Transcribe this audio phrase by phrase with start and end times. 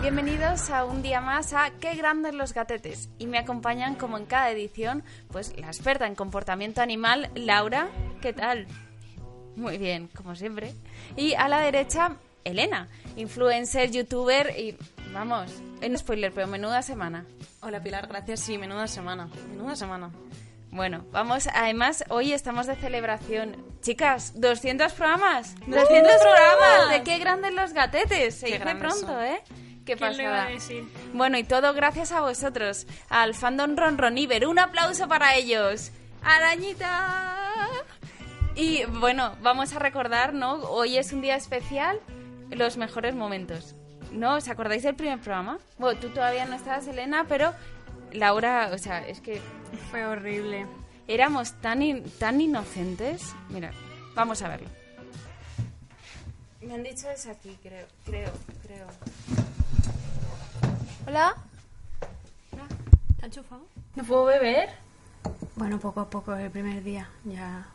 [0.00, 4.26] Bienvenidos a un día más a Qué grandes los gatetes y me acompañan como en
[4.26, 7.88] cada edición pues la experta en comportamiento animal Laura,
[8.22, 8.68] ¿qué tal?
[9.56, 10.72] Muy bien, como siempre.
[11.16, 12.86] Y a la derecha Elena,
[13.16, 14.76] influencer, youtuber y
[15.12, 17.26] vamos, en spoiler, pero menuda semana.
[17.60, 18.38] Hola Pilar, gracias.
[18.38, 19.28] Sí, menuda semana.
[19.50, 20.12] Menuda semana.
[20.70, 23.56] Bueno, vamos, además hoy estamos de celebración.
[23.80, 25.54] Chicas, 200 programas.
[25.66, 26.90] 200 programas.
[26.90, 28.34] ¿De qué grandes los gatetes?
[28.34, 29.22] Se dice pronto, son.
[29.24, 29.40] ¿eh?
[29.86, 30.46] Qué ¿Quién lo iba pasada.
[30.46, 30.84] a decir?
[31.14, 34.46] Bueno, y todo gracias a vosotros, al fandom Ronroniver.
[34.46, 35.90] Un aplauso para ellos.
[36.22, 37.36] Arañita.
[38.54, 40.54] Y bueno, vamos a recordar, ¿no?
[40.54, 42.00] Hoy es un día especial,
[42.50, 43.74] los mejores momentos.
[44.12, 44.34] ¿No?
[44.36, 45.58] ¿Os acordáis del primer programa?
[45.78, 47.52] Bueno, tú todavía no estabas, Elena, pero
[48.12, 49.40] Laura, o sea, es que
[49.90, 50.66] Fue horrible.
[51.06, 53.34] éramos tan, in- tan inocentes.
[53.48, 53.72] Mira,
[54.14, 54.68] vamos a verlo.
[56.60, 58.86] Me han dicho es aquí, creo, creo, creo.
[61.06, 61.34] Hola.
[63.18, 63.62] ¿Te ha enchufado?
[63.94, 64.68] ¿No puedo beber?
[65.56, 67.08] Bueno, poco a poco es el primer día.
[67.24, 67.66] Ya.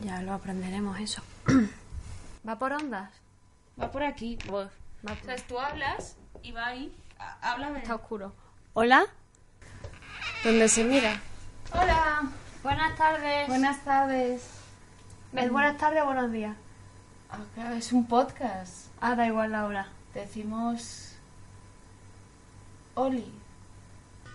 [0.00, 1.22] Ya lo aprenderemos eso.
[2.48, 3.10] ¿Va por ondas?
[3.80, 4.38] Va por aquí.
[4.50, 4.68] Va
[5.04, 6.94] O sea, tú hablas y va ahí.
[7.40, 7.80] Háblame.
[7.80, 8.32] Está oscuro.
[8.74, 9.04] ¿Hola?
[10.44, 11.20] Donde se mira.
[11.72, 12.22] Hola.
[12.62, 13.48] Buenas tardes.
[13.48, 14.42] Buenas tardes.
[15.34, 16.56] ¿Es buenas tardes o buenos días?
[17.30, 18.88] Ah, claro, es un podcast.
[19.00, 19.88] Ah, da igual la hora.
[20.14, 21.14] Decimos.
[22.94, 23.32] Oli.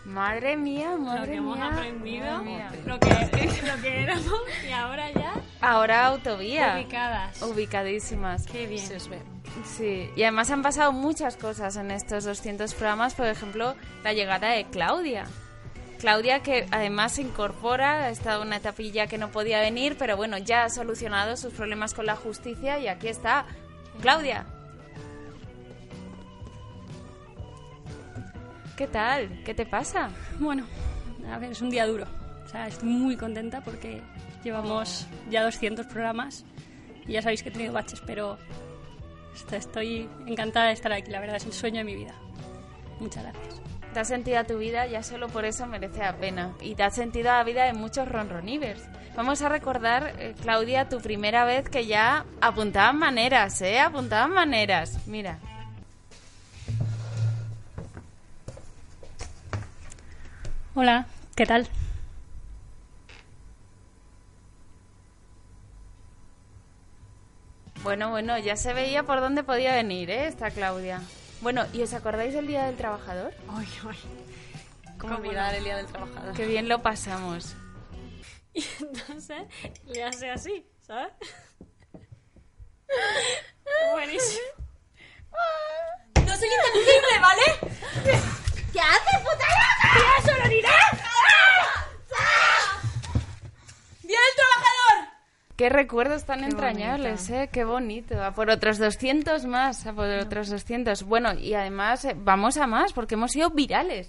[0.06, 2.38] Madre mía, madre lo que hemos mía, aprendido,
[2.86, 3.10] lo que,
[3.76, 6.76] lo que éramos y ahora ya Ahora autovía.
[6.78, 7.42] ubicadas.
[7.42, 8.46] Ubicadísimas.
[8.46, 8.88] Qué bien.
[8.88, 9.22] Se os ve.
[9.66, 14.50] Sí, y además han pasado muchas cosas en estos 200 programas, por ejemplo, la llegada
[14.52, 15.26] de Claudia.
[16.00, 20.38] Claudia que además se incorpora, ha estado una etapilla que no podía venir, pero bueno,
[20.38, 23.46] ya ha solucionado sus problemas con la justicia y aquí está
[24.02, 24.46] Claudia.
[28.76, 29.42] ¿Qué tal?
[29.44, 30.12] ¿Qué te pasa?
[30.40, 30.66] Bueno,
[31.32, 32.06] a ver, es un día duro.
[32.46, 34.02] O sea, estoy muy contenta porque
[34.44, 36.46] llevamos ya 200 programas
[37.08, 38.38] y ya sabéis que he tenido baches, pero
[39.34, 41.10] est- estoy encantada de estar aquí.
[41.10, 42.14] La verdad, es el sueño de mi vida.
[43.00, 43.62] Muchas gracias.
[43.98, 46.54] Te has sentido a tu vida, ya solo por eso merece la pena.
[46.62, 48.84] Y te has sentido a la vida de muchos ronronivers.
[49.16, 53.80] Vamos a recordar, eh, Claudia, tu primera vez que ya apuntaban maneras, ¿eh?
[53.80, 55.08] Apuntaban maneras.
[55.08, 55.40] Mira.
[60.76, 61.68] Hola, ¿qué tal?
[67.82, 70.28] Bueno, bueno, ya se veía por dónde podía venir, ¿eh?
[70.28, 71.02] Esta Claudia.
[71.42, 73.34] Bueno, ¿y os acordáis del Día del Trabajador?
[73.50, 73.98] Ay, ay.
[74.98, 76.34] ¿Cómo olvidar el Día del Trabajador?
[76.34, 77.56] Qué bien lo pasamos.
[78.54, 79.44] Y entonces
[79.86, 81.14] le hace así, ¿sabes?
[83.92, 84.48] Buenísimo.
[86.26, 87.44] ¡No soy intangible, ¿vale?
[88.74, 89.94] ¿Qué haces, puta loca?
[89.94, 90.72] ¡Tía, sororidad!
[94.02, 94.98] ¡Día del Trabajador!
[95.58, 97.50] Qué recuerdos tan entrañables, ¿eh?
[97.52, 98.24] Qué bonito.
[98.24, 101.02] A por otros 200 más, a por otros 200.
[101.02, 104.08] Bueno, y además eh, vamos a más porque hemos sido virales.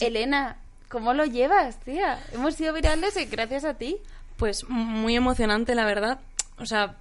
[0.00, 0.58] Elena,
[0.88, 2.24] ¿cómo lo llevas, tía?
[2.32, 3.98] Hemos sido virales y gracias a ti.
[4.36, 6.20] Pues muy emocionante, la verdad.
[6.58, 6.94] O sea,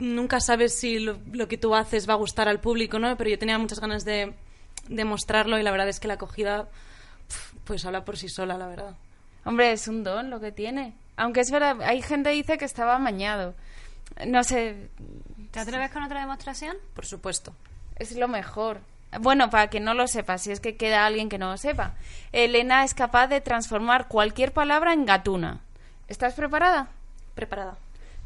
[0.00, 3.16] nunca sabes si lo, lo que tú haces va a gustar al público, ¿no?
[3.16, 4.34] Pero yo tenía muchas ganas de,
[4.88, 6.68] de mostrarlo y la verdad es que la acogida,
[7.64, 8.96] pues habla por sí sola, la verdad.
[9.44, 10.94] Hombre, es un don lo que tiene.
[11.22, 13.54] Aunque es verdad, hay gente que dice que estaba amañado.
[14.26, 14.90] No sé,
[15.52, 16.76] ¿Te atreves con otra demostración?
[16.94, 17.54] Por supuesto.
[17.96, 18.80] es lo mejor.
[19.20, 21.94] Bueno, para que no lo sepa, si es que queda alguien que no lo sepa.
[22.32, 25.60] Elena es capaz de transformar cualquier palabra en gatuna.
[26.08, 26.88] ¿Estás preparada?
[27.36, 27.76] Preparada.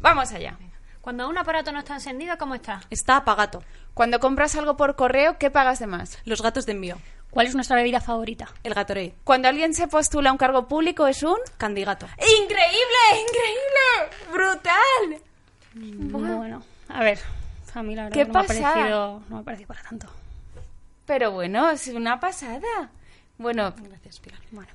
[0.00, 0.56] Vamos allá.
[1.02, 2.80] Cuando un aparato no está encendido, ¿cómo está?
[2.88, 3.62] Está apagato.
[3.92, 6.18] Cuando compras algo por correo, ¿qué pagas de más?
[6.24, 6.96] Los gatos de envío.
[7.36, 8.48] ¿Cuál es nuestra bebida favorita?
[8.64, 9.12] El Gatorade.
[9.22, 11.36] Cuando alguien se postula a un cargo público, ¿es un...?
[11.58, 12.06] Candigato.
[12.16, 13.20] ¡Increíble!
[13.20, 14.32] ¡Increíble!
[14.32, 15.22] ¡Brutal!
[15.74, 17.18] Bueno, a ver,
[17.74, 18.72] a mí la verdad ¿Qué no me, ha pasada?
[18.72, 20.06] parecido, no me ha parecido para tanto.
[21.04, 22.88] Pero bueno, es una pasada.
[23.36, 24.40] Bueno, Gracias, Pilar.
[24.50, 24.70] bueno.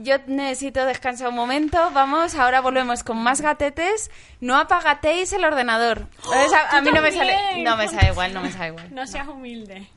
[0.00, 1.90] Yo necesito descansar un momento.
[1.92, 4.08] Vamos, ahora volvemos con más gatetes.
[4.40, 6.06] No apagatéis el ordenador.
[6.30, 6.52] ¿Ves?
[6.52, 7.36] A, a mí no me sale.
[7.64, 8.94] No me sabe igual, no me sabe igual.
[8.94, 9.88] No seas humilde.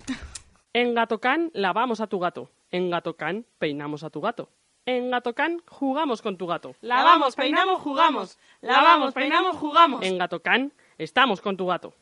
[0.73, 2.50] En Gatocán lavamos a tu gato.
[2.71, 4.50] En Gatocán peinamos a tu gato.
[4.85, 6.75] En Gatocán jugamos con tu gato.
[6.79, 8.38] Lavamos, peinamos, jugamos.
[8.62, 10.01] Lavamos, peinamos, jugamos.
[10.03, 11.94] En Gatocán estamos con tu gato.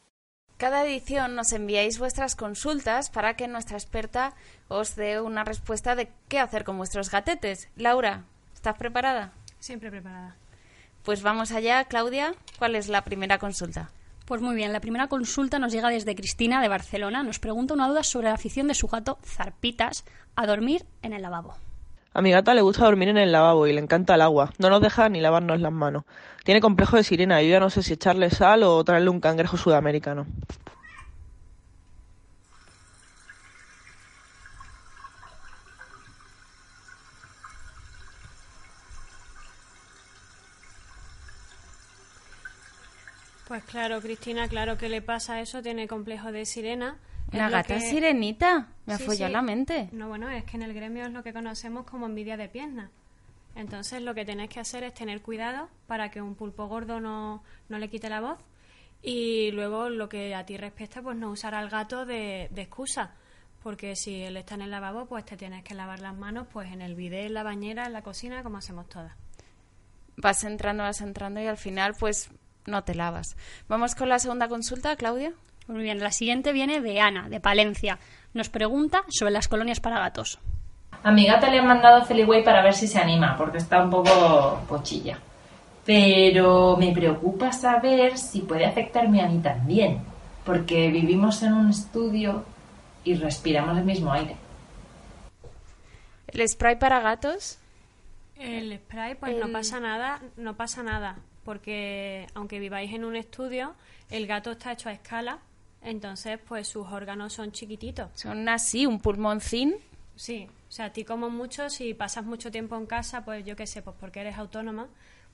[0.57, 4.36] Cada edición nos enviáis vuestras consultas para que nuestra experta
[4.68, 7.69] os dé una respuesta de qué hacer con vuestros gatetes.
[7.75, 9.33] Laura, ¿estás preparada?
[9.57, 10.36] Siempre preparada.
[11.04, 12.36] Pues vamos allá, Claudia.
[12.60, 13.89] ¿Cuál es la primera consulta?
[14.30, 17.24] Pues muy bien, la primera consulta nos llega desde Cristina de Barcelona.
[17.24, 20.06] Nos pregunta una duda sobre la afición de su gato Zarpitas
[20.36, 21.56] a dormir en el lavabo.
[22.14, 24.52] A mi gata le gusta dormir en el lavabo y le encanta el agua.
[24.60, 26.04] No nos deja ni lavarnos las manos.
[26.44, 29.20] Tiene complejo de sirena y yo ya no sé si echarle sal o traerle un
[29.20, 30.28] cangrejo sudamericano.
[43.50, 46.98] Pues claro, Cristina, claro que le pasa eso, tiene complejo de sirena.
[47.31, 48.68] La gata que- sirenita.
[48.86, 49.34] Me ha follado sí.
[49.34, 49.90] la mente.
[49.92, 52.92] No, bueno, es que en el gremio es lo que conocemos como envidia de pierna.
[53.56, 57.44] Entonces lo que tenéis que hacer es tener cuidado para que un pulpo gordo no,
[57.68, 58.38] no le quite la voz
[59.01, 63.16] y luego lo que a ti respecta, pues no usar al gato de, de excusa.
[63.63, 66.72] Porque si él está en el lavabo, pues te tienes que lavar las manos pues
[66.72, 69.12] en el bidet, en la bañera, en la cocina, como hacemos todas.
[70.18, 72.30] Vas entrando, vas entrando y al final, pues,
[72.65, 73.35] no te lavas.
[73.67, 75.33] Vamos con la segunda consulta, Claudia.
[75.67, 78.00] Muy bien, la siguiente viene de Ana, de Palencia.
[78.33, 80.39] Nos pregunta sobre las colonias para gatos.
[81.03, 83.89] A mi gata le han mandado Feliway para ver si se anima, porque está un
[83.89, 85.19] poco pochilla.
[85.85, 90.01] Pero me preocupa saber si puede afectarme a mí también,
[90.44, 92.44] porque vivimos en un estudio
[93.03, 94.35] y respiramos el mismo aire.
[96.27, 97.59] El spray para gatos.
[98.35, 103.75] El spray, pues no pasa nada, no pasa nada, porque aunque viváis en un estudio,
[104.09, 105.39] el gato está hecho a escala,
[105.81, 108.09] entonces pues sus órganos son chiquititos.
[108.15, 109.75] Son así, un pulmoncín.
[110.15, 113.56] Sí, o sea, a ti como mucho, si pasas mucho tiempo en casa, pues yo
[113.56, 114.88] qué sé, pues porque eres autónoma,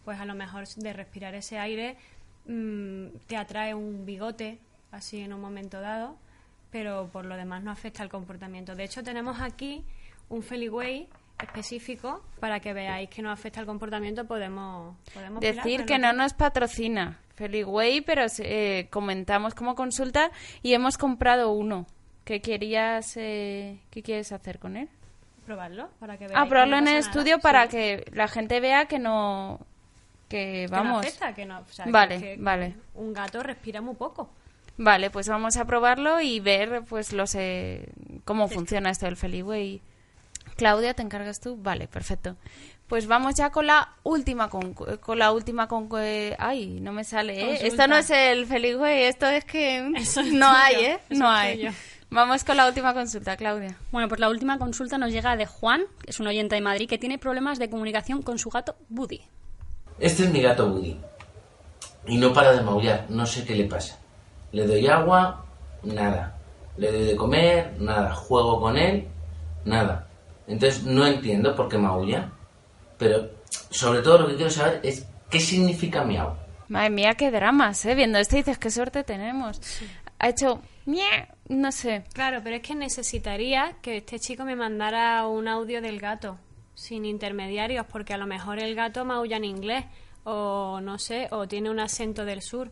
[0.04, 1.98] pues a lo mejor de respirar ese aire
[2.46, 4.60] mm, te atrae un bigote,
[4.92, 6.16] así en un momento dado,
[6.72, 8.75] pero por lo demás no afecta al comportamiento.
[8.75, 9.84] De hecho, tenemos aquí
[10.30, 11.10] un Feliway
[11.42, 16.34] específico para que veáis que no afecta al comportamiento, podemos, podemos Decir que no nos
[16.34, 21.86] patrocina Feliway, pero eh, comentamos como consulta y hemos comprado uno.
[22.24, 24.90] ¿Qué querías, eh, qué quieres hacer con él?
[25.46, 26.40] probarlo para que veáis.
[26.44, 26.98] Ah, probarlo en el nada.
[27.00, 27.42] estudio Sí.
[27.44, 29.60] para que la gente vea que no,
[30.28, 31.06] que Que no vamos.
[31.06, 32.76] afecta, que no, o sea, que- Vale, que vale.
[32.96, 34.28] Un gato respira muy poco.
[34.78, 37.88] Vale, pues vamos a probarlo y ver pues los eh,
[38.24, 39.82] cómo funciona esto del Feliway.
[40.56, 41.57] Claudia, ¿te encargas tú?
[41.57, 42.36] Vale, perfecto.
[42.88, 45.90] Pues vamos ya con la última con, con la última con
[46.38, 47.46] ay, no me sale, ¿eh?
[47.46, 47.68] Consulta.
[47.68, 51.00] Esto no es el Feliway, esto es que Eso es no tuyo, hay, ¿eh?
[51.10, 51.56] eso No hay.
[51.57, 51.72] tuyo.
[52.12, 53.75] Vamos con la última consulta, Claudia.
[53.92, 56.88] Bueno, pues la última consulta nos llega de Juan, que es un oyente de Madrid,
[56.88, 59.22] que tiene problemas de comunicación con su gato Buddy.
[60.00, 60.98] Este es mi gato Woody.
[62.08, 63.98] Y no para de maullar, no sé qué le pasa.
[64.51, 65.44] Le doy agua,
[65.84, 66.38] nada.
[66.78, 68.13] Le doy de comer, nada.
[68.13, 69.08] Juego con él,
[69.66, 70.05] nada.
[70.48, 72.32] Entonces no entiendo por qué maulla.
[72.98, 73.30] Pero
[73.70, 76.36] sobre todo lo que quiero saber es qué significa miau.
[76.68, 77.96] Madre mía, qué dramas, ¿eh?
[77.96, 79.62] Viendo esto dices, qué suerte tenemos.
[80.20, 82.04] Ha hecho miau, no sé.
[82.14, 86.40] Claro, pero es que necesitaría que este chico me mandara un audio del gato,
[86.74, 89.86] sin intermediarios, porque a lo mejor el gato maulla en inglés,
[90.24, 92.72] o no sé, o tiene un acento del sur.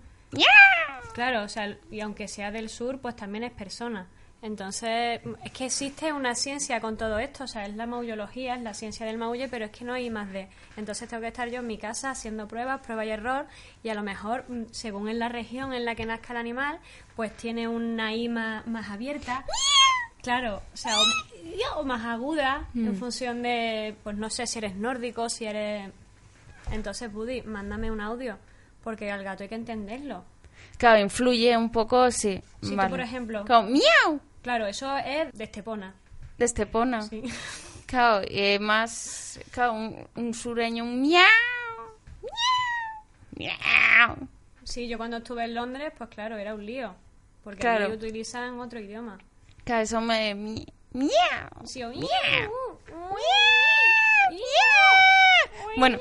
[1.14, 4.08] Claro, o sea, y aunque sea del sur, pues también es persona.
[4.44, 8.62] Entonces, es que existe una ciencia con todo esto, o sea, es la maullología, es
[8.62, 10.50] la ciencia del maulle, pero es que no hay más de.
[10.76, 13.48] Entonces tengo que estar yo en mi casa haciendo pruebas, prueba y error,
[13.84, 16.78] y a lo mejor, mm, según en la región en la que nazca el animal,
[17.16, 19.46] pues tiene una I más, más abierta.
[20.22, 24.76] Claro, o sea, o, o más aguda, en función de, pues no sé si eres
[24.76, 25.90] nórdico, si eres...
[26.72, 28.38] Entonces, Buddy, mándame un audio,
[28.84, 30.26] porque al gato hay que entenderlo.
[30.78, 32.42] Claro, influye un poco, sí.
[32.62, 32.90] Si tú, vale.
[32.90, 35.96] por ejemplo- Como, miau, Claro, eso es de Estepona.
[36.38, 37.02] de Estepona.
[37.02, 37.24] Sí.
[37.86, 41.22] Claro, eh, más, claro, un, un sureño, un miau,
[43.38, 43.56] miau,
[44.08, 44.16] miau.
[44.64, 46.96] Sí, yo cuando estuve en Londres, pues claro, era un lío.
[47.44, 47.90] Porque Claro.
[47.90, 49.20] utilizan otro idioma.
[49.64, 51.10] Claro, eso me, mi- miau,
[51.66, 52.52] Sí, o- miau,
[55.78, 56.00] Bueno,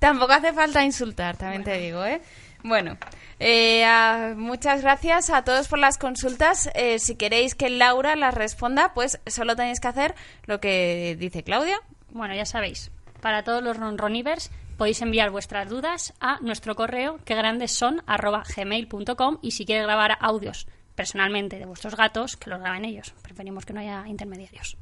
[0.00, 2.20] tampoco hace falta insultar, también te digo, ¿eh?
[2.64, 2.96] Bueno,
[3.42, 6.70] Eh, a- muchas gracias a todos por las consultas.
[6.74, 11.42] Eh, si queréis que Laura las responda, pues solo tenéis que hacer lo que dice
[11.42, 11.80] Claudia.
[12.10, 12.90] Bueno, ya sabéis,
[13.22, 18.02] para todos los ronronivers podéis enviar vuestras dudas a nuestro correo que grandes son
[18.56, 23.14] gmail.com y si quieres grabar audios personalmente de vuestros gatos, que los graben ellos.
[23.22, 24.76] Preferimos que no haya intermediarios.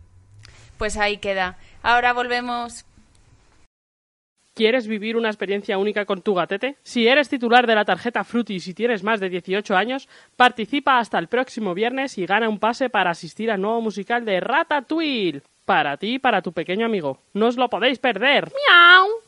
[0.79, 1.59] Pues ahí queda.
[1.83, 2.85] Ahora volvemos.
[4.59, 6.79] ¿Quieres vivir una experiencia única con tu gatete?
[6.83, 11.17] Si eres titular de la tarjeta Fruity y tienes más de 18 años, participa hasta
[11.21, 15.43] el próximo viernes y gana un pase para asistir al nuevo musical de Ratatouille.
[15.65, 17.23] Para ti y para tu pequeño amigo.
[17.35, 18.47] No os lo podéis perder.
[18.47, 19.28] ¡Miau!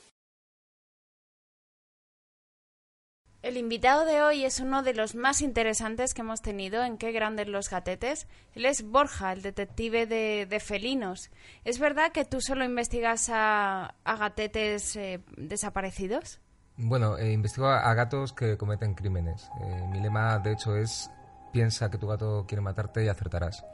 [3.42, 7.11] El invitado de hoy es uno de los más interesantes que hemos tenido en Qué
[7.11, 8.26] grandes los gatetes.
[8.54, 11.30] Él es Borja, el detective de, de felinos.
[11.64, 16.38] ¿Es verdad que tú solo investigas a, a gatetes eh, desaparecidos?
[16.76, 19.49] Bueno, eh, investigo a, a gatos que cometen crímenes.
[19.62, 21.11] Eh, mi lema, de hecho, es
[21.50, 23.64] piensa que tu gato quiere matarte y acertarás.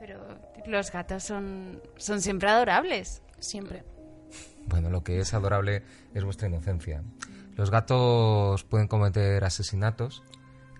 [0.00, 0.26] Pero
[0.66, 3.22] los gatos son, son siempre adorables.
[3.38, 3.84] Siempre.
[4.66, 7.02] Bueno, lo que es adorable es vuestra inocencia.
[7.60, 10.22] Los gatos pueden cometer asesinatos.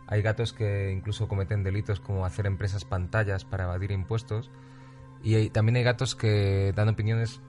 [0.06, 4.50] Hay gatos que incluso cometen delitos como hacer empresas pantallas para evadir impuestos.
[5.22, 7.42] Y también hay gatos que dan opiniones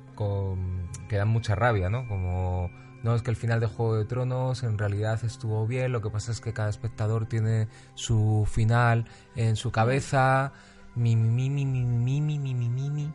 [1.07, 2.09] que dan mucha rabia, ¿no?
[2.09, 2.71] Como,
[3.03, 6.09] no, es que el final de Juego de Tronos en realidad estuvo bien, lo que
[6.09, 9.05] pasa es que cada espectador tiene su final
[9.37, 10.51] en su cabeza.
[10.93, 13.13] Mi, mi, mi, mi, mi, mi, mi, mi, mi.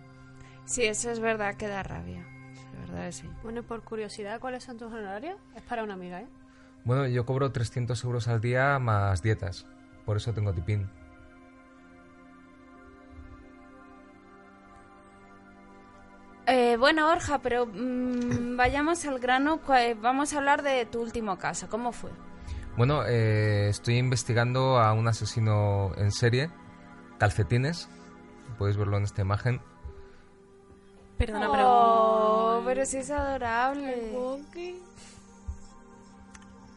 [0.65, 2.27] Sí, eso es verdad que da rabia.
[2.83, 3.31] Es verdad que sí.
[3.43, 5.37] Bueno, y por curiosidad, ¿cuáles son tus honorarios?
[5.55, 6.29] Es para una amiga, ¿eh?
[6.85, 9.67] Bueno, yo cobro 300 euros al día más dietas.
[10.05, 10.89] Por eso tengo tipín.
[16.47, 19.61] Eh, bueno, Borja, pero mm, vayamos al grano.
[19.61, 21.69] Cua- Vamos a hablar de tu último caso.
[21.69, 22.11] ¿Cómo fue?
[22.77, 26.51] Bueno, eh, estoy investigando a un asesino en serie,
[27.19, 27.89] calcetines.
[28.59, 29.61] Podéis verlo en esta imagen.
[31.19, 31.53] Perdona, Oh,
[32.67, 34.13] pero sí es adorable.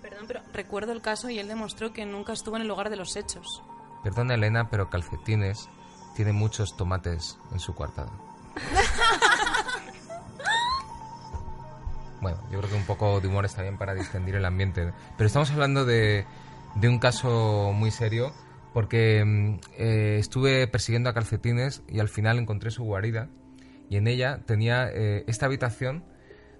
[0.02, 2.96] Perdón, pero recuerdo el caso y él demostró que nunca estuvo en el lugar de
[2.96, 3.62] los hechos.
[4.04, 5.68] Perdona, Elena, pero calcetines
[6.16, 8.12] tiene muchos tomates en su coartada.
[12.22, 14.92] Bueno, yo creo que un poco de humor está bien para distendir el ambiente.
[15.16, 16.26] Pero estamos hablando de,
[16.76, 18.34] de un caso muy serio
[18.74, 23.30] porque mm, eh, estuve persiguiendo a calcetines y al final encontré su guarida
[23.90, 26.04] y en ella tenía eh, esta habitación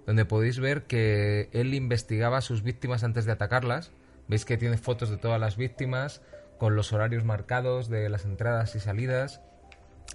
[0.06, 3.92] donde podéis ver que él investigaba a sus víctimas antes de atacarlas.
[4.28, 6.22] Veis que tiene fotos de todas las víctimas
[6.58, 9.40] con los horarios marcados de las entradas y salidas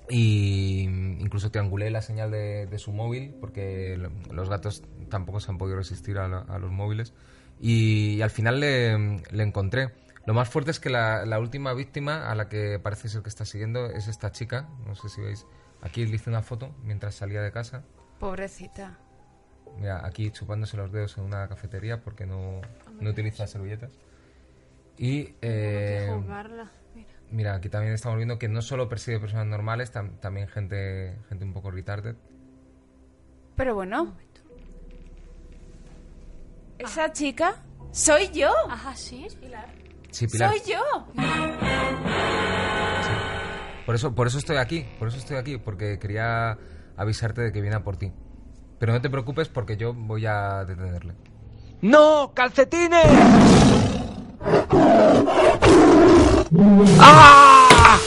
[0.09, 0.81] y
[1.19, 5.77] incluso triangulé la señal de, su móvil porque lo- los gatos tampoco se han podido
[5.77, 7.13] resistir a, los móviles
[7.59, 9.91] y, al final le, le encontré.
[10.25, 13.29] Lo más fuerte es que la, la última víctima a la que parece ser que
[13.29, 15.45] está siguiendo es esta chica, no sé si veis,
[15.81, 17.83] aquí le hice una foto mientras salía de casa.
[18.19, 18.97] Pobrecita.
[19.77, 22.61] Mira, aquí chupándose los dedos en una cafetería porque no,
[22.99, 23.91] no utiliza servilletas.
[24.97, 26.09] Y eh.
[26.21, 26.71] Mira.
[27.31, 31.43] mira, aquí también estamos viendo que no solo persigue personas normales, tam- también gente, gente
[31.43, 32.15] un poco retarded.
[33.57, 34.15] Pero bueno.
[36.77, 37.55] Esa chica
[37.91, 38.51] soy yo.
[38.69, 39.27] Ajá, sí.
[40.11, 40.51] Sí, Pilar.
[40.51, 41.07] Soy yo.
[43.85, 46.57] Por eso, por eso estoy aquí, por eso estoy aquí, porque quería
[46.97, 48.11] avisarte de que viene a por ti.
[48.79, 51.13] Pero no te preocupes porque yo voy a detenerle.
[51.81, 52.31] ¡No!
[52.33, 53.05] ¡Calcetines!
[56.99, 57.99] ¡Ah!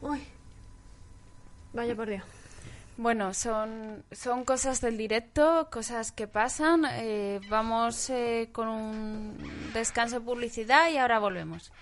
[0.00, 0.22] Uy.
[1.72, 2.35] Vaya por Dios.
[2.98, 6.84] Bueno, son, son cosas del directo, cosas que pasan.
[6.92, 9.36] Eh, vamos eh, con un
[9.74, 11.72] descanso de publicidad y ahora volvemos.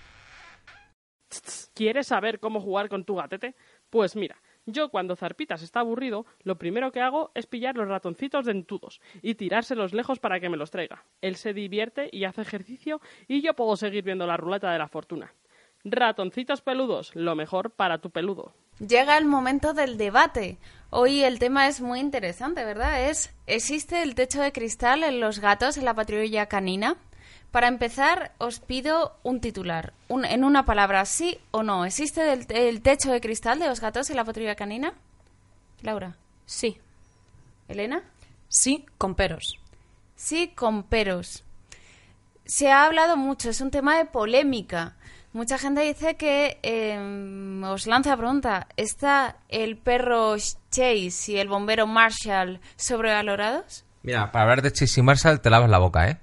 [1.73, 3.55] ¿Quieres saber cómo jugar con tu gatete?
[3.89, 8.45] Pues mira, yo cuando Zarpitas está aburrido, lo primero que hago es pillar los ratoncitos
[8.45, 11.05] dentudos y tirárselos lejos para que me los traiga.
[11.21, 14.89] Él se divierte y hace ejercicio y yo puedo seguir viendo la ruleta de la
[14.89, 15.33] fortuna.
[15.85, 18.53] Ratoncitos peludos, lo mejor para tu peludo.
[18.79, 20.57] Llega el momento del debate.
[20.89, 23.09] Hoy el tema es muy interesante, ¿verdad?
[23.09, 26.97] Es ¿existe el techo de cristal en los gatos en la patrulla canina?
[27.51, 29.93] Para empezar, os pido un titular.
[30.09, 31.85] Un- en una palabra, sí o no.
[31.85, 34.93] ¿Existe el, el techo de cristal de los gatos en la patrulla canina?
[35.81, 36.17] Laura.
[36.45, 36.77] Sí.
[37.69, 38.03] ¿Elena?
[38.49, 39.57] Sí, con peros.
[40.17, 41.43] Sí, con peros.
[42.45, 44.95] Se ha hablado mucho, es un tema de polémica.
[45.35, 46.97] Mucha gente dice que, eh,
[47.65, 50.37] os lanzo la pregunta, ¿está el perro
[50.71, 53.83] Chase y el bombero Marshall sobrevalorados?
[54.01, 56.19] Mira, para hablar de Chase y Marshall te lavas la boca, ¿eh?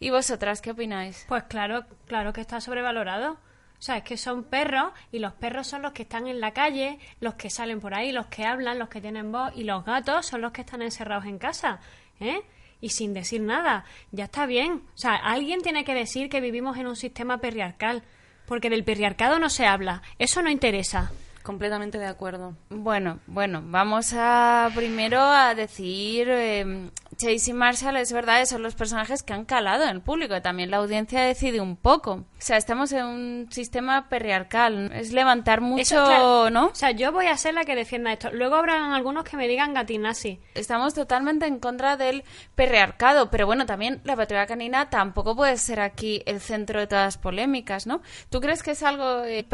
[0.00, 1.24] ¿Y vosotras qué opináis?
[1.28, 3.34] Pues claro, claro que está sobrevalorado.
[3.34, 6.50] O sea, es que son perros y los perros son los que están en la
[6.50, 9.84] calle, los que salen por ahí, los que hablan, los que tienen voz y los
[9.84, 11.78] gatos son los que están encerrados en casa,
[12.18, 12.42] ¿eh?
[12.80, 13.84] Y sin decir nada.
[14.10, 14.82] Ya está bien.
[14.94, 18.02] O sea, alguien tiene que decir que vivimos en un sistema patriarcal,
[18.46, 20.02] porque del patriarcado no se habla.
[20.18, 21.12] Eso no interesa.
[21.42, 22.54] Completamente de acuerdo.
[22.68, 28.74] Bueno, bueno, vamos a primero a decir eh, Chase y Marshall es verdad, son los
[28.74, 30.40] personajes que han calado en el público.
[30.40, 32.12] También la audiencia decide un poco.
[32.12, 34.90] O sea, estamos en un sistema patriarcal.
[34.94, 36.50] Es levantar mucho, Eso, claro.
[36.50, 36.66] ¿no?
[36.68, 38.30] O sea, yo voy a ser la que defienda esto.
[38.32, 40.40] Luego habrán algunos que me digan gatinasi.
[40.54, 42.24] Estamos totalmente en contra del
[42.54, 47.04] patriarcado, pero bueno, también la patrulla canina tampoco puede ser aquí el centro de todas
[47.06, 48.00] las polémicas, ¿no?
[48.30, 49.44] ¿Tú crees que es algo eh?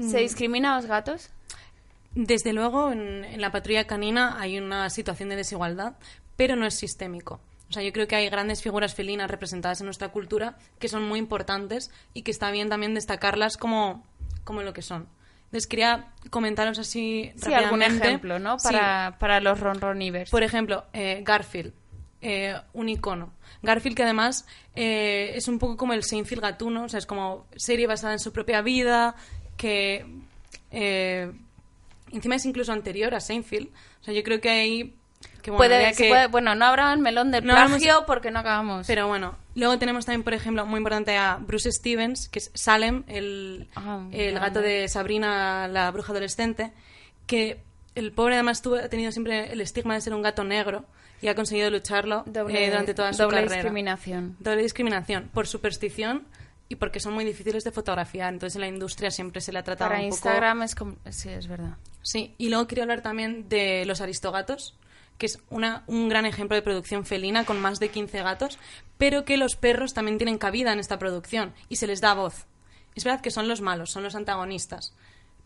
[0.00, 0.20] ¿Se Mm.
[0.20, 1.30] discrimina a los gatos?
[2.16, 5.94] Desde luego, en, en la patrulla canina hay una situación de desigualdad,
[6.36, 7.40] pero no es sistémico.
[7.68, 11.06] O sea, yo creo que hay grandes figuras felinas representadas en nuestra cultura que son
[11.06, 14.02] muy importantes y que está bien también destacarlas como,
[14.44, 15.08] como lo que son.
[15.46, 18.06] Entonces, quería comentaros así Sí, algún rápidamente.
[18.08, 18.58] ejemplo, ¿no?
[18.58, 18.68] Sí.
[18.68, 20.30] Para, para los ronronivers.
[20.30, 21.72] Por ejemplo, eh, Garfield,
[22.22, 23.32] eh, un icono.
[23.62, 27.46] Garfield que además eh, es un poco como el Seinfeld gatuno, o sea, es como
[27.56, 29.16] serie basada en su propia vida,
[29.56, 30.06] que
[30.70, 31.32] eh,
[32.12, 33.68] encima es incluso anterior a Seinfeld.
[34.00, 34.94] O sea, yo creo que ahí...
[35.42, 38.40] Que, bueno, Puede- que- puede- bueno, no habrá el melón del No plagio porque no
[38.40, 38.86] acabamos.
[38.86, 43.04] Pero bueno, luego tenemos también, por ejemplo, muy importante a Bruce Stevens, que es Salem,
[43.06, 46.72] el, Ah, el gato de Sabrina, la bruja adolescente,
[47.26, 47.60] que
[47.94, 50.84] el pobre además tuvo, ha tenido siempre el estigma de ser un gato negro
[51.22, 53.54] y ha conseguido lucharlo Doble- eh, durante toda su doble carrera.
[53.56, 54.36] discriminación.
[54.40, 56.26] Doble discriminación, por superstición
[56.68, 58.32] y porque son muy difíciles de fotografiar.
[58.32, 60.96] Entonces en la industria siempre se le ha tratado Para un Instagram es como...
[61.10, 61.76] Sí, es verdad.
[62.02, 64.76] Sí, y luego quería hablar también de los aristogatos,
[65.18, 68.58] que es una, un gran ejemplo de producción felina con más de 15 gatos,
[68.98, 72.46] pero que los perros también tienen cabida en esta producción y se les da voz.
[72.94, 74.94] Es verdad que son los malos, son los antagonistas,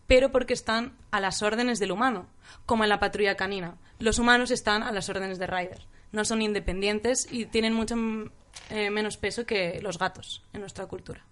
[0.06, 2.26] pero porque están a las órdenes del humano,
[2.66, 3.76] como en la patrulla canina.
[3.98, 7.96] Los humanos están a las órdenes de Ryder, no son independientes y tienen mucho
[8.70, 11.22] eh, menos peso que los gatos en nuestra cultura.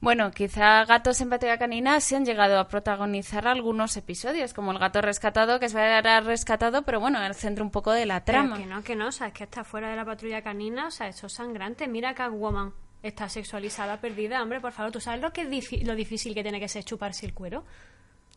[0.00, 4.78] Bueno, quizá gatos en patrulla canina se han llegado a protagonizar algunos episodios, como el
[4.78, 8.24] gato rescatado, que se verá rescatado, pero bueno, en el centro un poco de la
[8.24, 8.58] Pero trama.
[8.58, 10.90] que no, que no, o sea, es que está fuera de la patrulla canina, o
[10.92, 11.88] sea, eso es sangrante.
[11.88, 12.72] Mira Catwoman
[13.02, 16.60] está sexualizada, perdida, hombre, por favor, ¿tú sabes lo que es lo difícil que tiene
[16.60, 17.64] que ser chuparse el cuero?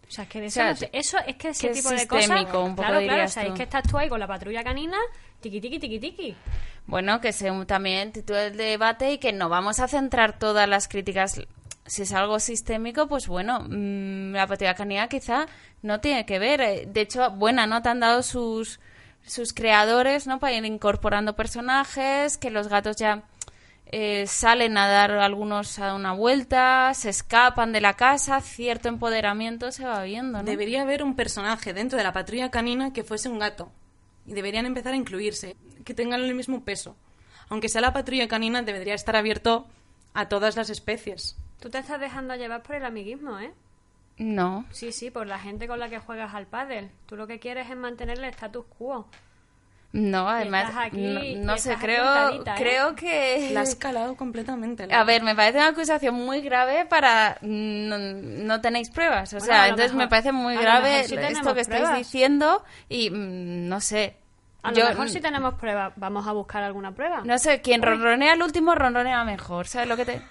[0.08, 1.74] O sea, es que de O eso, sea, no sé- eso es que ese que
[1.74, 2.26] es tipo de cosas...
[2.26, 3.50] sistémico, un poco claro, claro, o sea, tú.
[3.52, 4.98] es que estás tú ahí con la patrulla canina,
[5.40, 6.36] tiqui, tiqui, tiqui, tiqui.
[6.88, 10.88] Bueno, que se también titula el debate y que no vamos a centrar todas las
[10.88, 11.42] críticas.
[11.86, 15.48] Si es algo sistémico, pues bueno, mm, la canina quizá
[15.82, 16.62] no tiene que ver.
[16.62, 18.80] Eh, De hecho, buena nota han dado sus,
[19.26, 20.40] sus creadores, ¿no?
[20.40, 23.24] Para ir incorporando personajes, que los gatos ya
[23.94, 29.72] eh, salen a dar algunos a una vuelta, se escapan de la casa, cierto empoderamiento
[29.74, 30.44] se va viendo, ¿no?
[30.46, 33.70] Debería haber un personaje dentro de la patrulla canina que fuese un gato.
[34.26, 36.96] Y deberían empezar a incluirse, que tengan el mismo peso.
[37.50, 39.68] Aunque sea la patrulla canina, debería estar abierto
[40.14, 41.38] a todas las especies.
[41.60, 43.52] Tú te estás dejando llevar por el amiguismo, ¿eh?
[44.18, 44.66] No.
[44.72, 46.90] Sí, sí, por la gente con la que juegas al pádel.
[47.08, 49.08] Tú lo que quieres es mantener el status quo.
[49.94, 52.42] No, además, estás aquí, no, sé, creo, ¿eh?
[52.56, 53.50] creo que...
[53.52, 54.88] La has calado completamente.
[54.94, 57.38] A ver, me parece una acusación muy grave para...
[57.42, 59.34] No, no tenéis pruebas.
[59.34, 61.98] O Bueno, sea, entonces mejor- me parece muy grave sí esto que estáis pruebas.
[61.98, 64.16] diciendo y mm, no sé.
[64.64, 67.22] A Yo, lo mejor si tenemos pruebas, vamos a buscar alguna prueba.
[67.26, 67.88] No sé, quien Uy.
[67.88, 69.68] ronronea al último ronronea mejor.
[69.68, 70.22] ¿Sabes lo que te...?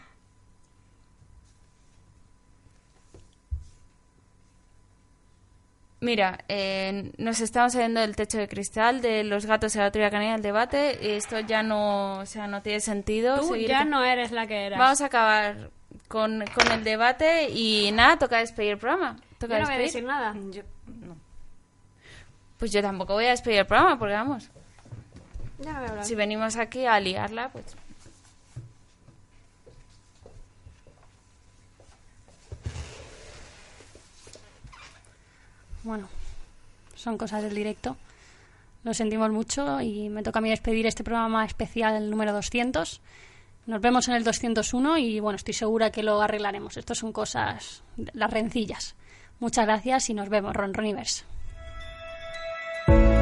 [6.03, 10.11] Mira, eh, nos estamos saliendo del techo de cristal de los gatos de la teoría
[10.11, 11.17] canina del debate.
[11.17, 13.39] Esto ya no, o sea, no tiene sentido.
[13.41, 14.79] Tú seguir ya con- no eres la que eras.
[14.79, 15.71] Vamos a acabar
[16.09, 19.17] con, con el debate y nada, toca despedir el programa.
[19.39, 20.05] Toca Yo no voy a despedir.
[20.05, 20.35] decir nada.
[22.61, 24.51] Pues yo tampoco voy a despedir el programa porque vamos.
[25.59, 26.05] Ya.
[26.05, 27.75] Si venimos aquí a liarla, pues.
[35.83, 36.07] Bueno,
[36.95, 37.97] son cosas del directo.
[38.85, 43.01] Lo sentimos mucho y me toca a mí despedir este programa especial, el número 200.
[43.67, 46.77] Nos vemos en el 201 y bueno, estoy segura que lo arreglaremos.
[46.77, 48.97] Esto son cosas, las rencillas.
[49.39, 51.25] Muchas gracias y nos vemos, Ron Roniverse.
[52.87, 53.20] Thank you.